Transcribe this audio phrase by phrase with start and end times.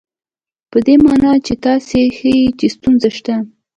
[0.71, 3.35] په دې مانا چې تاسې ښيئ چې ستونزه شته.